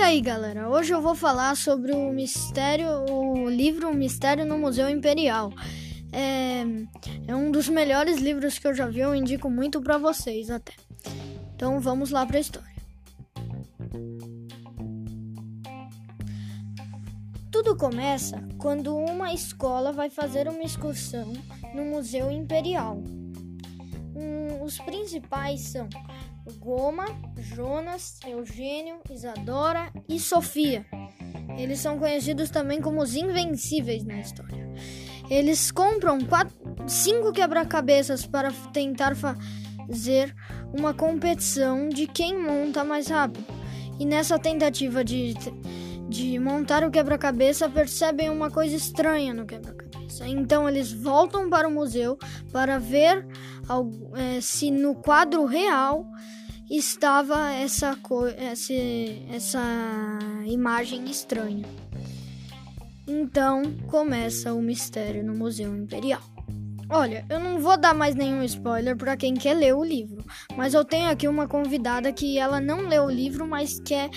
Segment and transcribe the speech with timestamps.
[0.00, 0.68] aí, galera.
[0.68, 5.52] Hoje eu vou falar sobre o mistério, o livro Mistério no Museu Imperial.
[6.12, 6.64] É,
[7.26, 10.72] é um dos melhores livros que eu já vi, eu indico muito para vocês até.
[11.54, 12.76] Então vamos lá para a história.
[17.50, 21.32] Tudo começa quando uma escola vai fazer uma excursão
[21.74, 23.02] no Museu Imperial.
[24.14, 25.88] Um, os principais são
[26.54, 30.86] Goma, Jonas, Eugênio, Isadora e Sofia.
[31.58, 34.66] Eles são conhecidos também como os Invencíveis na história.
[35.28, 36.54] Eles compram quatro,
[36.86, 40.34] cinco quebra-cabeças para tentar fazer
[40.72, 43.44] uma competição de quem monta mais rápido.
[43.98, 45.34] E nessa tentativa de,
[46.08, 49.85] de montar o quebra-cabeça, percebem uma coisa estranha no quebra-cabeça.
[50.26, 52.18] Então eles voltam para o museu
[52.52, 53.26] para ver
[54.14, 56.06] é, se no quadro real
[56.70, 57.96] estava essa,
[58.36, 58.72] essa,
[59.30, 59.62] essa
[60.46, 61.64] imagem estranha.
[63.06, 66.22] Então começa o mistério no Museu Imperial.
[66.88, 70.24] Olha, eu não vou dar mais nenhum spoiler para quem quer ler o livro,
[70.56, 74.08] mas eu tenho aqui uma convidada que ela não leu o livro, mas quer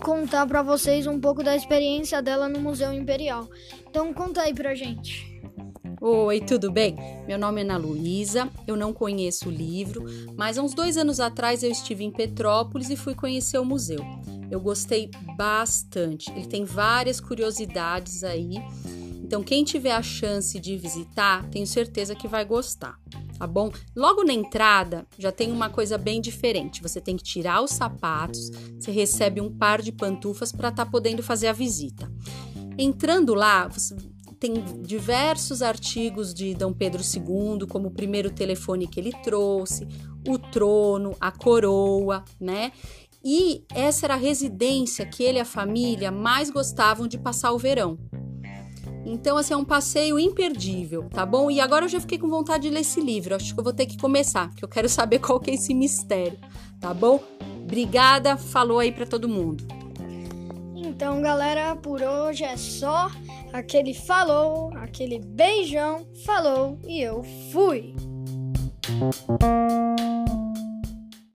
[0.00, 3.48] contar para vocês um pouco da experiência dela no Museu Imperial.
[3.88, 5.36] Então conta aí pra gente.
[6.00, 6.94] Oi, tudo bem?
[7.26, 10.04] Meu nome é Ana Luísa, eu não conheço o livro,
[10.36, 14.04] mas há uns dois anos atrás eu estive em Petrópolis e fui conhecer o museu.
[14.50, 18.62] Eu gostei bastante, ele tem várias curiosidades aí,
[19.24, 23.00] então quem tiver a chance de visitar, tenho certeza que vai gostar,
[23.38, 23.70] tá bom?
[23.94, 28.50] Logo na entrada já tem uma coisa bem diferente, você tem que tirar os sapatos,
[28.78, 32.10] você recebe um par de pantufas para estar tá podendo fazer a visita.
[32.78, 33.96] Entrando lá, você
[34.38, 39.86] tem diversos artigos de Dom Pedro II, como o primeiro telefone que ele trouxe,
[40.28, 42.72] o trono, a coroa, né?
[43.24, 47.58] E essa era a residência que ele e a família mais gostavam de passar o
[47.58, 47.98] verão.
[49.06, 51.48] Então, assim, é um passeio imperdível, tá bom?
[51.48, 53.36] E agora eu já fiquei com vontade de ler esse livro.
[53.36, 55.72] Acho que eu vou ter que começar, porque eu quero saber qual que é esse
[55.72, 56.36] mistério,
[56.80, 57.22] tá bom?
[57.62, 59.64] Obrigada, falou aí para todo mundo.
[60.74, 63.10] Então, galera, por hoje é só.
[63.52, 67.94] Aquele falou, aquele beijão, falou e eu fui.